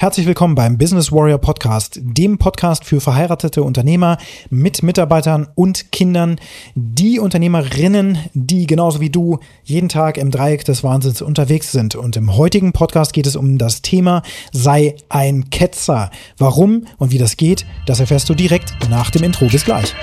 [0.00, 4.16] Herzlich willkommen beim Business Warrior Podcast, dem Podcast für verheiratete Unternehmer
[4.48, 6.36] mit Mitarbeitern und Kindern,
[6.76, 11.96] die Unternehmerinnen, die genauso wie du jeden Tag im Dreieck des Wahnsinns unterwegs sind.
[11.96, 14.22] Und im heutigen Podcast geht es um das Thema
[14.52, 16.12] sei ein Ketzer.
[16.36, 19.46] Warum und wie das geht, das erfährst du direkt nach dem Intro.
[19.46, 19.96] Bis gleich.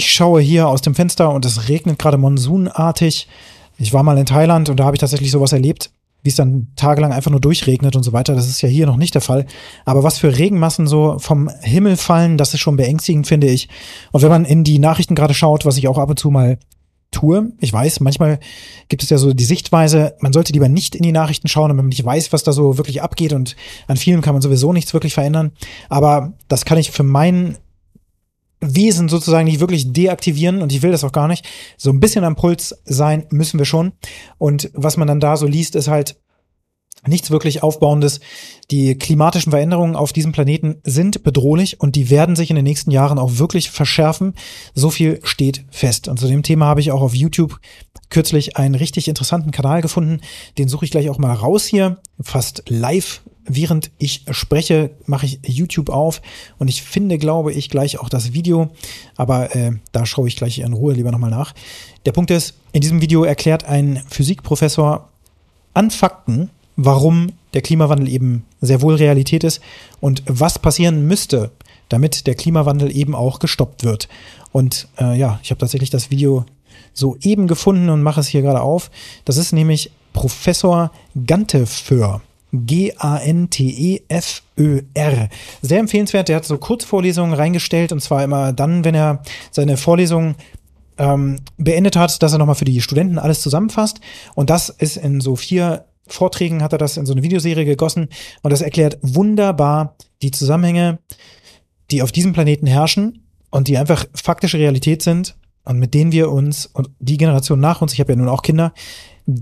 [0.00, 3.28] Ich schaue hier aus dem Fenster und es regnet gerade monsunartig.
[3.76, 5.90] Ich war mal in Thailand und da habe ich tatsächlich sowas erlebt,
[6.22, 8.34] wie es dann tagelang einfach nur durchregnet und so weiter.
[8.34, 9.44] Das ist ja hier noch nicht der Fall.
[9.84, 13.68] Aber was für Regenmassen so vom Himmel fallen, das ist schon beängstigend, finde ich.
[14.10, 16.56] Und wenn man in die Nachrichten gerade schaut, was ich auch ab und zu mal
[17.10, 18.40] tue, ich weiß, manchmal
[18.88, 21.76] gibt es ja so die Sichtweise, man sollte lieber nicht in die Nachrichten schauen, wenn
[21.76, 23.54] man nicht weiß, was da so wirklich abgeht und
[23.86, 25.52] an vielen kann man sowieso nichts wirklich verändern.
[25.90, 27.58] Aber das kann ich für meinen
[28.60, 31.46] Wesen sozusagen nicht wirklich deaktivieren und ich will das auch gar nicht.
[31.76, 33.92] So ein bisschen am Puls sein müssen wir schon.
[34.38, 36.16] Und was man dann da so liest, ist halt
[37.06, 38.20] nichts wirklich Aufbauendes.
[38.70, 42.90] Die klimatischen Veränderungen auf diesem Planeten sind bedrohlich und die werden sich in den nächsten
[42.90, 44.34] Jahren auch wirklich verschärfen.
[44.74, 46.08] So viel steht fest.
[46.08, 47.58] Und zu dem Thema habe ich auch auf YouTube
[48.10, 50.20] kürzlich einen richtig interessanten Kanal gefunden.
[50.58, 53.22] Den suche ich gleich auch mal raus hier, fast live
[53.54, 56.22] während ich spreche, mache ich YouTube auf
[56.58, 58.70] und ich finde, glaube ich, gleich auch das Video,
[59.16, 61.54] aber äh, da schaue ich gleich in Ruhe lieber nochmal nach.
[62.06, 65.08] Der Punkt ist, in diesem Video erklärt ein Physikprofessor
[65.74, 69.60] an Fakten, warum der Klimawandel eben sehr wohl Realität ist
[70.00, 71.50] und was passieren müsste,
[71.88, 74.08] damit der Klimawandel eben auch gestoppt wird.
[74.52, 76.44] Und äh, ja, ich habe tatsächlich das Video
[76.92, 78.90] soeben gefunden und mache es hier gerade auf.
[79.24, 80.90] Das ist nämlich Professor
[81.26, 82.20] Ganteföhr.
[82.52, 84.08] G-A-N-T-E-F-Ö-R.
[85.62, 86.28] Sehr empfehlenswert.
[86.28, 90.36] Der hat so Kurzvorlesungen reingestellt und zwar immer dann, wenn er seine Vorlesungen
[90.98, 94.00] ähm, beendet hat, dass er nochmal für die Studenten alles zusammenfasst.
[94.34, 98.08] Und das ist in so vier Vorträgen hat er das in so eine Videoserie gegossen
[98.42, 100.98] und das erklärt wunderbar die Zusammenhänge,
[101.90, 106.30] die auf diesem Planeten herrschen und die einfach faktische Realität sind und mit denen wir
[106.30, 108.72] uns und die Generation nach uns, ich habe ja nun auch Kinder,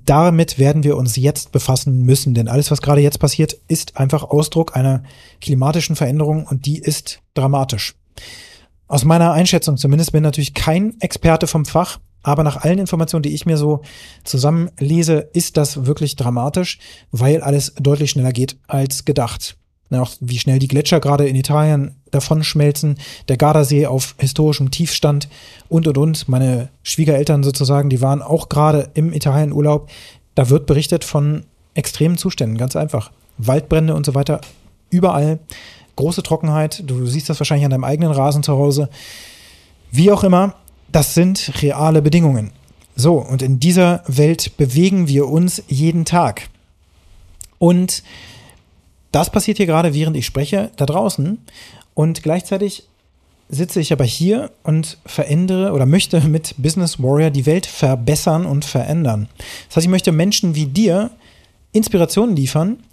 [0.04, 4.24] damit werden wir uns jetzt befassen müssen, denn alles, was gerade jetzt passiert, ist einfach
[4.24, 5.02] Ausdruck einer
[5.40, 7.94] klimatischen Veränderung und die ist dramatisch.
[8.86, 13.34] Aus meiner Einschätzung zumindest bin natürlich kein Experte vom Fach, aber nach allen Informationen, die
[13.34, 13.82] ich mir so
[14.24, 16.78] zusammenlese, ist das wirklich dramatisch,
[17.10, 19.58] weil alles deutlich schneller geht als gedacht
[19.96, 22.98] auch wie schnell die Gletscher gerade in Italien davon schmelzen,
[23.28, 25.28] der Gardasee auf historischem Tiefstand
[25.68, 26.28] und und und.
[26.28, 29.88] Meine Schwiegereltern sozusagen, die waren auch gerade im Italienurlaub.
[30.34, 33.10] Da wird berichtet von extremen Zuständen, ganz einfach.
[33.38, 34.40] Waldbrände und so weiter,
[34.90, 35.38] überall.
[35.96, 38.88] Große Trockenheit, du siehst das wahrscheinlich an deinem eigenen Rasen zu Hause.
[39.90, 40.54] Wie auch immer,
[40.92, 42.52] das sind reale Bedingungen.
[42.94, 46.48] So, und in dieser Welt bewegen wir uns jeden Tag.
[47.58, 48.02] Und
[49.12, 51.38] das passiert hier gerade, während ich spreche, da draußen.
[51.98, 52.84] Und gleichzeitig
[53.48, 58.64] sitze ich aber hier und verändere oder möchte mit Business Warrior die Welt verbessern und
[58.64, 59.28] verändern.
[59.66, 61.10] Das heißt, ich möchte Menschen wie dir
[61.72, 62.84] Inspirationen liefern,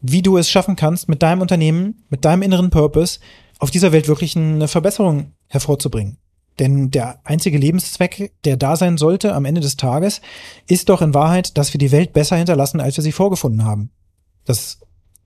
[0.00, 3.20] wie du es schaffen kannst, mit deinem Unternehmen, mit deinem inneren Purpose
[3.58, 6.16] auf dieser Welt wirklich eine Verbesserung hervorzubringen.
[6.58, 10.22] Denn der einzige Lebenszweck, der da sein sollte am Ende des Tages,
[10.66, 13.90] ist doch in Wahrheit, dass wir die Welt besser hinterlassen, als wir sie vorgefunden haben.
[14.46, 14.78] Das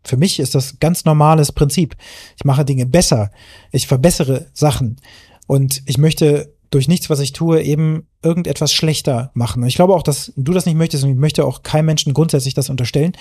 [0.05, 1.97] für mich ist das ganz normales Prinzip.
[2.37, 3.31] Ich mache Dinge besser.
[3.73, 4.97] Ich verbessere Sachen.
[5.47, 9.63] Und ich möchte durch nichts, was ich tue, eben irgendetwas schlechter machen.
[9.63, 12.15] Und ich glaube auch, dass du das nicht möchtest und ich möchte auch keinem Menschen
[12.15, 13.13] grundsätzlich das unterstellen.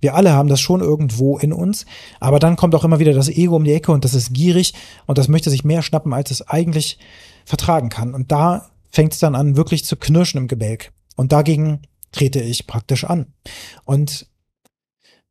[0.00, 1.84] Wir alle haben das schon irgendwo in uns,
[2.20, 4.72] aber dann kommt auch immer wieder das Ego um die Ecke und das ist gierig
[5.06, 6.98] und das möchte sich mehr schnappen, als es eigentlich
[7.44, 8.14] vertragen kann.
[8.14, 10.92] Und da fängt es dann an, wirklich zu knirschen im Gebälk.
[11.16, 11.82] Und dagegen
[12.12, 13.26] trete ich praktisch an.
[13.84, 14.26] Und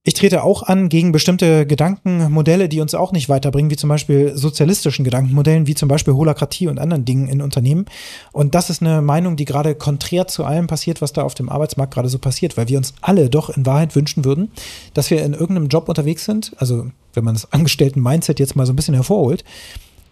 [0.03, 4.36] ich trete auch an gegen bestimmte Gedankenmodelle, die uns auch nicht weiterbringen, wie zum Beispiel
[4.36, 7.86] sozialistischen Gedankenmodellen, wie zum Beispiel Holakratie und anderen Dingen in Unternehmen.
[8.31, 11.50] Und das ist eine Meinung, die gerade konträr zu allem passiert, was da auf dem
[11.50, 14.51] Arbeitsmarkt gerade so passiert, weil wir uns alle doch in Wahrheit wünschen würden,
[14.95, 18.74] dass wir in irgendeinem Job unterwegs sind, also wenn man das Angestellten-Mindset jetzt mal so
[18.74, 19.44] ein bisschen hervorholt,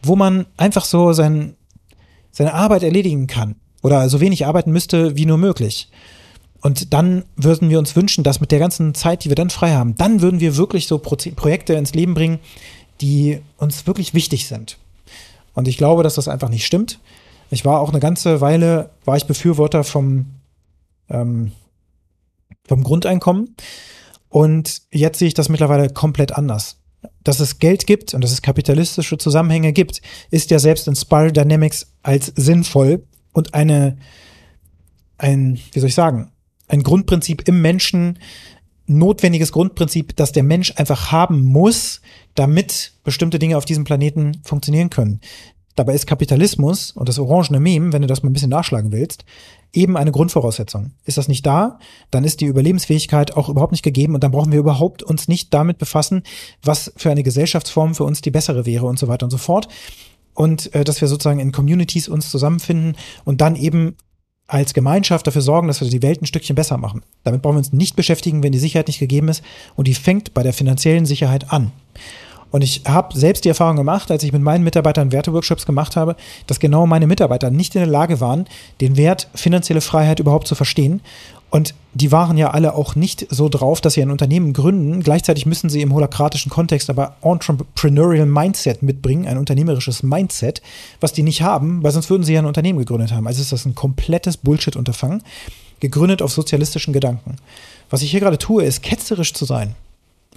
[0.04, 1.56] wo man einfach so sein,
[2.30, 5.90] seine Arbeit erledigen kann oder so wenig arbeiten müsste wie nur möglich.
[6.62, 9.72] Und dann würden wir uns wünschen, dass mit der ganzen Zeit, die wir dann frei
[9.72, 12.40] haben, dann würden wir wirklich so Pro Projekte ins Leben bringen,
[13.02, 14.78] die uns wirklich wichtig sind.
[15.54, 17.00] Und ich glaube, dass das einfach nicht stimmt.
[17.50, 20.28] Ich war auch eine ganze Weile, war ich Befürworter vom,
[21.10, 21.52] ähm,
[22.68, 23.56] vom Grundeinkommen.
[24.28, 26.78] Und jetzt sehe ich das mittlerweile komplett anders.
[27.24, 31.32] Dass es Geld gibt und dass es kapitalistische Zusammenhänge gibt, ist ja selbst in Spiral
[31.32, 33.04] Dynamics als sinnvoll
[33.34, 33.98] und eine,
[35.18, 36.32] ein, wie soll ich sagen,
[36.70, 38.20] ein Grundprinzip im Menschen,
[38.88, 42.02] notwendiges Grundprinzip, das der Mensch einfach haben muss,
[42.36, 45.20] damit bestimmte Dinge auf diesem Planeten funktionieren können.
[45.76, 49.24] Dabei ist Kapitalismus und das orangene Meme, wenn du das mal ein bisschen nachschlagen willst,
[49.72, 50.92] eben eine Grundvoraussetzung.
[51.06, 51.80] Ist das nicht da,
[52.12, 55.54] dann ist die Überlebensfähigkeit auch überhaupt nicht gegeben und dann brauchen wir überhaupt uns nicht
[55.54, 56.24] damit befassen,
[56.64, 59.68] was für eine Gesellschaftsform für uns die bessere wäre und so weiter und so fort.
[60.34, 63.96] Und äh, dass wir sozusagen in Communities uns zusammenfinden und dann eben
[64.50, 67.04] als Gemeinschaft dafür sorgen, dass wir die Welt ein Stückchen besser machen.
[67.24, 69.44] Damit brauchen wir uns nicht beschäftigen, wenn die Sicherheit nicht gegeben ist.
[69.76, 71.72] Und die fängt bei der finanziellen Sicherheit an.
[72.52, 76.16] Und ich habe selbst die Erfahrung gemacht, als ich mit meinen Mitarbeitern Werteworkshops gemacht habe,
[76.48, 78.46] dass genau meine Mitarbeiter nicht in der Lage waren,
[78.82, 81.02] den Wert finanzielle Freiheit überhaupt zu verstehen.
[81.52, 85.02] Und die waren ja alle auch nicht so drauf, dass sie ein Unternehmen gründen.
[85.02, 90.62] Gleichzeitig müssen sie im holakratischen Kontext aber Entrepreneurial Mindset mitbringen, ein unternehmerisches Mindset,
[91.00, 93.26] was die nicht haben, weil sonst würden sie ja ein Unternehmen gegründet haben.
[93.26, 95.24] Also ist das ein komplettes Bullshit-Unterfangen,
[95.80, 97.38] gegründet auf sozialistischen Gedanken.
[97.90, 99.76] Was ich hier gerade tue, ist ketzerisch zu sein.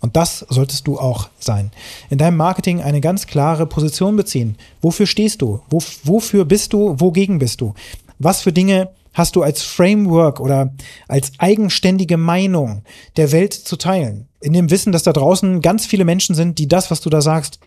[0.02, 1.70] Und das solltest du auch sein.
[2.10, 4.56] In deinem Marketing eine ganz klare Position beziehen.
[4.82, 5.62] Wofür stehst du?
[5.70, 6.96] Wo, wofür bist du?
[6.98, 7.72] Wogegen bist du?
[8.18, 10.74] Was für Dinge hast du als Framework oder
[11.06, 12.82] als eigenständige Meinung
[13.16, 14.28] der Welt zu teilen?
[14.40, 17.20] In dem Wissen, dass da draußen ganz viele Menschen sind, die das, was du da
[17.20, 17.60] sagst,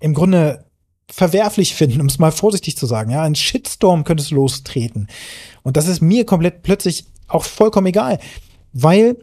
[0.00, 0.64] im Grunde
[1.10, 3.10] verwerflich finden, um es mal vorsichtig zu sagen.
[3.10, 5.06] Ja, ein Shitstorm könntest du lostreten.
[5.62, 8.18] Und das ist mir komplett plötzlich auch vollkommen egal,
[8.72, 9.16] weil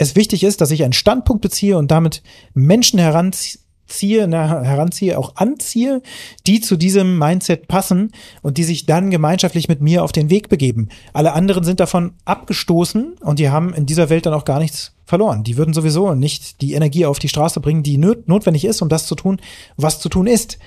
[0.00, 2.22] es wichtig ist, dass ich einen Standpunkt beziehe und damit
[2.54, 6.00] Menschen heranziehe, na, heranziehe, auch anziehe,
[6.46, 10.48] die zu diesem Mindset passen und die sich dann gemeinschaftlich mit mir auf den Weg
[10.48, 10.88] begeben.
[11.12, 14.92] Alle anderen sind davon abgestoßen und die haben in dieser Welt dann auch gar nichts
[15.04, 15.44] verloren.
[15.44, 19.04] Die würden sowieso nicht die Energie auf die Straße bringen, die notwendig ist, um das
[19.04, 19.38] zu tun,
[19.76, 20.58] was zu tun ist,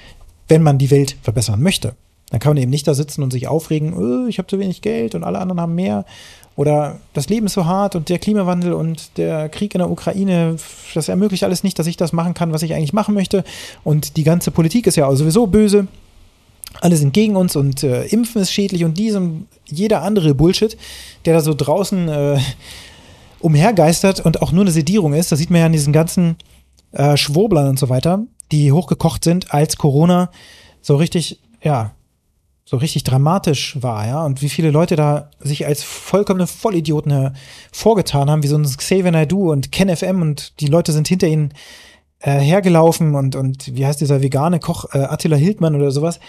[0.47, 1.95] wenn man die Welt verbessern möchte.
[2.29, 4.81] Dann kann man eben nicht da sitzen und sich aufregen, oh, ich habe zu wenig
[4.81, 6.05] Geld und alle anderen haben mehr
[6.55, 10.57] oder das Leben ist so hart und der Klimawandel und der Krieg in der Ukraine,
[10.93, 13.43] das ermöglicht alles nicht, dass ich das machen kann, was ich eigentlich machen möchte.
[13.83, 15.87] Und die ganze Politik ist ja sowieso böse.
[16.81, 20.77] Alle sind gegen uns und äh, Impfen ist schädlich und diesem jeder andere Bullshit,
[21.25, 22.39] der da so draußen äh,
[23.39, 25.31] umhergeistert und auch nur eine Sedierung ist.
[25.31, 26.37] Das sieht man ja an diesen ganzen
[26.91, 30.29] äh, Schwurblern und so weiter, die hochgekocht sind, als Corona
[30.81, 31.93] so richtig, ja,
[32.65, 37.35] so richtig dramatisch war, ja, und wie viele Leute da sich als vollkommene Vollidioten
[37.71, 41.27] vorgetan haben, wie so ein Xavier Naidoo und Ken FM und die Leute sind hinter
[41.27, 41.53] ihnen
[42.23, 46.21] äh, hergelaufen und, und wie heißt dieser vegane Koch, äh, Attila Hildmann oder sowas,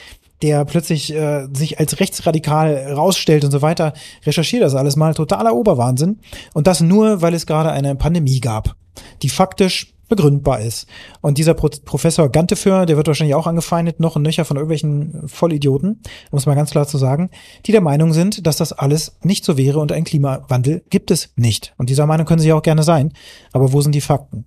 [0.43, 3.93] der plötzlich äh, sich als rechtsradikal rausstellt und so weiter,
[4.27, 6.19] recherchiert das alles mal, totaler Oberwahnsinn.
[6.53, 8.75] Und das nur, weil es gerade eine Pandemie gab,
[9.23, 10.87] die faktisch begründbar ist.
[11.21, 15.29] Und dieser Pro Professor Ganteföhr, der wird wahrscheinlich auch angefeindet, noch ein nöcher von irgendwelchen
[15.29, 17.31] Vollidioten, um es mal ganz klar zu sagen,
[17.67, 21.31] die der Meinung sind, dass das alles nicht so wäre und ein Klimawandel gibt es
[21.37, 21.75] nicht.
[21.79, 23.13] Und dieser Meinung können sie auch gerne sein.
[23.53, 24.47] Aber wo sind die Fakten?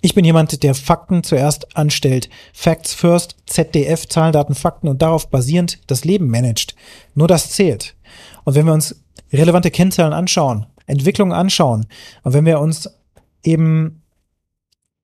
[0.00, 2.28] Ich bin jemand, der Fakten zuerst anstellt.
[2.52, 6.76] Facts first, ZDF, Zahlen, Daten, Fakten und darauf basierend das Leben managt.
[7.14, 7.96] Nur das zählt.
[8.44, 9.02] Und wenn wir uns
[9.32, 11.86] relevante Kennzahlen anschauen, Entwicklungen anschauen
[12.22, 12.88] und wenn wir uns
[13.42, 13.97] eben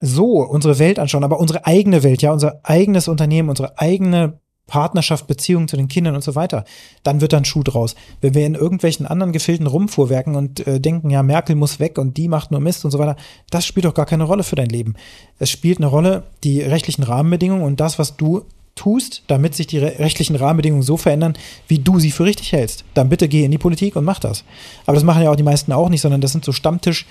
[0.05, 5.27] so unsere Welt anschauen, aber unsere eigene Welt, ja, unser eigenes Unternehmen, unsere eigene Partnerschaft,
[5.27, 6.65] Beziehung zu den Kindern und so weiter,
[7.03, 7.95] dann wird dann Schuh draus.
[8.21, 12.17] Wenn wir in irgendwelchen anderen Gefilden rumfuhrwerken und äh, denken, ja, Merkel muss weg und
[12.17, 13.17] die macht nur Mist und so weiter,
[13.51, 14.95] das spielt doch gar keine Rolle für dein Leben.
[15.39, 18.45] Es spielt eine Rolle, die rechtlichen Rahmenbedingungen und das, was du
[18.75, 21.35] tust, damit sich die rechtlichen Rahmenbedingungen so verändern,
[21.69, 22.85] wie du sie für richtig hältst.
[22.95, 24.45] Dann bitte geh in die Politik und mach das.
[24.87, 27.07] Aber das machen ja auch die meisten auch nicht, sondern das sind so Stammtisch-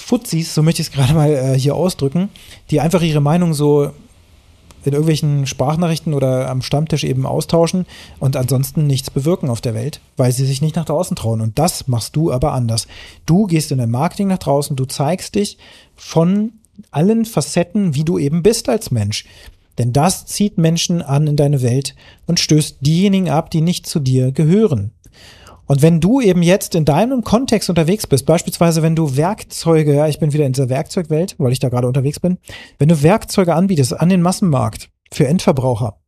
[0.00, 2.30] Fuzis, so möchte ich es gerade mal äh, hier ausdrücken,
[2.70, 3.92] die einfach ihre Meinung so
[4.84, 7.86] in irgendwelchen Sprachnachrichten oder am Stammtisch eben austauschen
[8.18, 11.40] und ansonsten nichts bewirken auf der Welt, weil sie sich nicht nach draußen trauen.
[11.40, 12.86] Und das machst du aber anders.
[13.26, 15.58] Du gehst in dein Marketing nach draußen, du zeigst dich
[15.96, 16.52] von
[16.90, 19.26] allen Facetten, wie du eben bist als Mensch.
[19.78, 21.94] Denn das zieht Menschen an in deine Welt
[22.26, 24.92] und stößt diejenigen ab, die nicht zu dir gehören.
[25.70, 30.08] Und wenn du eben jetzt in deinem Kontext unterwegs bist, beispielsweise wenn du Werkzeuge, ja,
[30.08, 32.38] ich bin wieder in dieser Werkzeugwelt, weil ich da gerade unterwegs bin,
[32.80, 35.99] wenn du Werkzeuge anbietest an den Massenmarkt für Endverbraucher,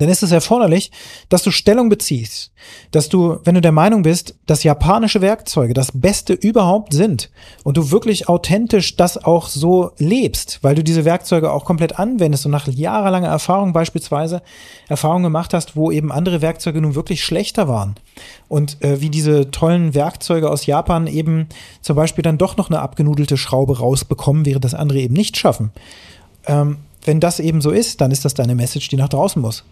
[0.00, 0.90] dann ist es erforderlich,
[1.28, 2.52] dass du Stellung beziehst,
[2.90, 7.30] dass du, wenn du der Meinung bist, dass japanische Werkzeuge das Beste überhaupt sind
[7.64, 12.46] und du wirklich authentisch das auch so lebst, weil du diese Werkzeuge auch komplett anwendest
[12.46, 14.40] und nach jahrelanger Erfahrung beispielsweise
[14.88, 17.96] Erfahrungen gemacht hast, wo eben andere Werkzeuge nun wirklich schlechter waren
[18.48, 21.46] und äh, wie diese tollen Werkzeuge aus Japan eben
[21.82, 25.72] zum Beispiel dann doch noch eine abgenudelte Schraube rausbekommen, während das andere eben nicht schaffen.
[26.46, 29.64] Ähm, wenn das eben so ist, dann ist das deine Message, die nach draußen muss.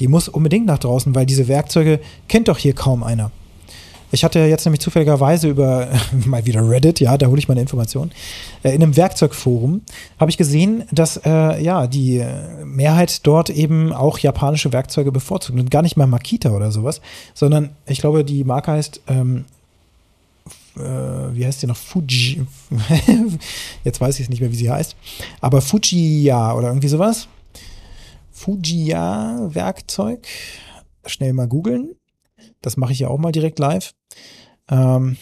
[0.00, 3.30] Die muss unbedingt nach draußen, weil diese Werkzeuge kennt doch hier kaum einer.
[4.12, 5.88] Ich hatte jetzt nämlich zufälligerweise über
[6.26, 8.12] mal wieder Reddit, ja, da hole ich meine Informationen.
[8.62, 9.82] Äh, in einem Werkzeugforum
[10.20, 12.24] habe ich gesehen, dass äh, ja die
[12.64, 17.00] Mehrheit dort eben auch japanische Werkzeuge bevorzugt und gar nicht mal Makita oder sowas,
[17.34, 19.44] sondern ich glaube, die Marke heißt ähm,
[20.76, 21.76] äh, wie heißt die noch?
[21.76, 22.46] Fuji.
[23.84, 24.94] Jetzt weiß ich es nicht mehr, wie sie heißt.
[25.40, 27.28] Aber Fujiya oder irgendwie sowas.
[28.36, 30.26] Fujiya Werkzeug.
[31.06, 31.96] Schnell mal googeln.
[32.60, 33.94] Das mache ich ja auch mal direkt live.
[34.70, 35.16] Ähm,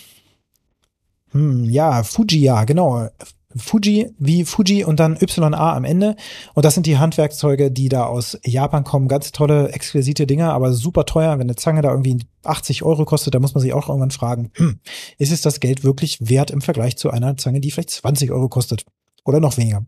[1.31, 3.09] hm, ja, Fujiya, genau.
[3.57, 6.17] Fuji wie Fuji und dann YA am Ende.
[6.55, 9.07] Und das sind die Handwerkzeuge, die da aus Japan kommen.
[9.07, 11.35] Ganz tolle, exquisite Dinger, aber super teuer.
[11.35, 14.51] Wenn eine Zange da irgendwie 80 Euro kostet, da muss man sich auch irgendwann fragen,
[14.55, 14.81] hm,
[15.19, 18.49] ist es das Geld wirklich wert im Vergleich zu einer Zange, die vielleicht 20 Euro
[18.49, 18.85] kostet?
[19.25, 19.87] Oder noch weniger.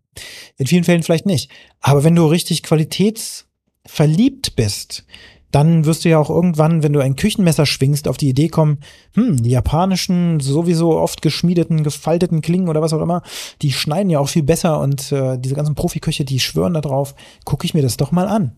[0.56, 1.50] In vielen Fällen vielleicht nicht.
[1.80, 5.04] Aber wenn du richtig qualitätsverliebt bist,
[5.52, 8.78] dann wirst du ja auch irgendwann, wenn du ein Küchenmesser schwingst, auf die Idee kommen,
[9.14, 13.22] hm, die japanischen, sowieso oft geschmiedeten, gefalteten Klingen oder was auch immer,
[13.62, 17.14] die schneiden ja auch viel besser und äh, diese ganzen Profiköche, die schwören da drauf,
[17.44, 18.56] gucke ich mir das doch mal an.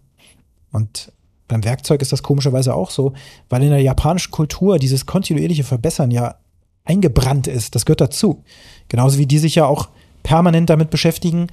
[0.73, 1.13] Und
[1.47, 3.13] beim Werkzeug ist das komischerweise auch so,
[3.49, 6.37] weil in der japanischen Kultur dieses kontinuierliche Verbessern ja
[6.85, 7.75] eingebrannt ist.
[7.75, 8.43] Das gehört dazu.
[8.89, 9.89] Genauso wie die sich ja auch
[10.29, 11.47] permanent damit beschäftigen,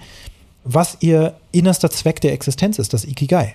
[0.65, 3.53] was ihr innerster Zweck der Existenz ist, das Ikigai.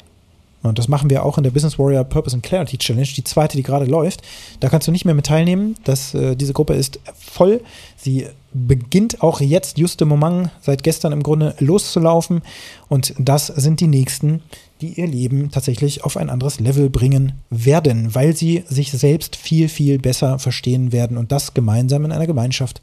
[0.63, 3.59] Und das machen wir auch in der Business Warrior Purpose and Clarity Challenge, die zweite,
[3.59, 4.23] die gerade läuft.
[4.61, 5.75] Da kannst du nicht mehr mit teilnehmen.
[5.85, 7.61] Das, äh, diese Gruppe ist voll.
[7.97, 12.41] Sie beginnt auch jetzt, just im Moment, seit gestern im Grunde loszulaufen.
[12.89, 14.43] Und das sind die nächsten,
[14.81, 19.69] die ihr Leben tatsächlich auf ein anderes Level bringen werden, weil sie sich selbst viel,
[19.69, 22.81] viel besser verstehen werden und das gemeinsam in einer Gemeinschaft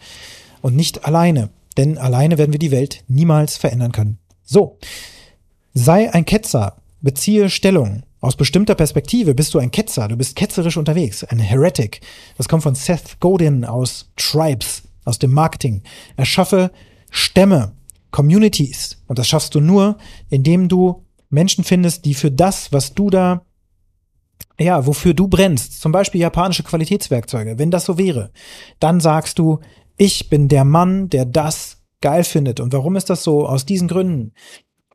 [0.61, 1.49] und nicht alleine.
[1.77, 4.17] Denn alleine werden wir die Welt niemals verändern können.
[4.43, 4.79] So.
[5.73, 8.03] Sei ein Ketzer, Beziehe Stellung.
[8.19, 12.01] Aus bestimmter Perspektive bist du ein Ketzer, du bist ketzerisch unterwegs, ein Heretic.
[12.35, 15.83] Das kommt von Seth Godin aus Tribes, aus dem Marketing.
[16.15, 16.71] Erschaffe
[17.11, 17.73] Stämme,
[18.09, 18.97] Communities.
[19.07, 19.97] Und das schaffst du nur,
[20.29, 23.43] indem du Menschen findest, die für das, was du da,
[24.59, 28.31] ja, wofür du brennst, zum Beispiel japanische Qualitätswerkzeuge, wenn das so wäre,
[28.79, 29.59] dann sagst du,
[29.97, 32.59] ich bin der Mann, der das geil findet.
[32.59, 33.47] Und warum ist das so?
[33.47, 34.33] Aus diesen Gründen.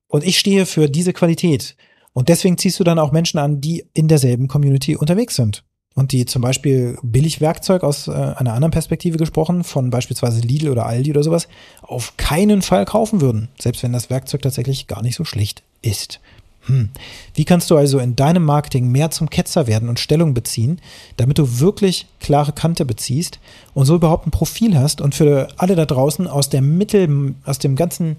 [0.07, 1.77] Und ich stehe für diese Qualität.
[2.13, 5.65] Und deswegen ziehst du dann auch Menschen an, die in derselben Community unterwegs sind.
[5.95, 10.87] Und die zum Beispiel Billigwerkzeug aus äh, einer anderen Perspektive gesprochen, von beispielsweise Lidl oder
[10.87, 11.49] Aldi oder sowas,
[11.83, 13.49] auf keinen Fall kaufen würden.
[13.61, 16.21] Selbst wenn das Werkzeug tatsächlich gar nicht so schlecht ist.
[16.67, 16.91] Hm.
[17.35, 20.81] Wie kannst du also in deinem Marketing mehr zum Ketzer werden und Stellung beziehen,
[21.17, 23.41] damit du wirklich klare Kante beziehst
[23.75, 27.59] und so überhaupt ein Profil hast und für alle da draußen aus der Mittel, aus
[27.59, 28.17] dem ganzen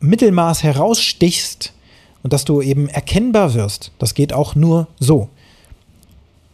[0.00, 1.72] Mittelmaß herausstichst,
[2.22, 3.92] und dass du eben erkennbar wirst.
[3.98, 5.28] Das geht auch nur so.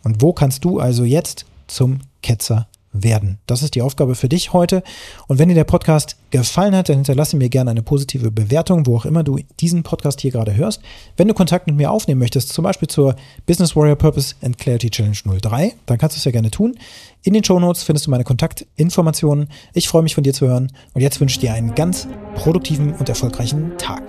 [0.03, 3.39] Und wo kannst du also jetzt zum Ketzer werden?
[3.47, 4.83] Das ist die Aufgabe für dich heute.
[5.27, 8.97] Und wenn dir der Podcast gefallen hat, dann hinterlasse mir gerne eine positive Bewertung, wo
[8.97, 10.81] auch immer du diesen Podcast hier gerade hörst.
[11.17, 13.17] Wenn du Kontakt mit mir aufnehmen möchtest, zum Beispiel zur
[13.47, 16.77] Business Warrior Purpose and Clarity Challenge 03, dann kannst du es ja gerne tun.
[17.23, 19.49] In den Show Notes findest du meine Kontaktinformationen.
[19.75, 22.95] Ich freue mich von dir zu hören und jetzt wünsche ich dir einen ganz produktiven
[22.95, 24.03] und erfolgreichen Tag.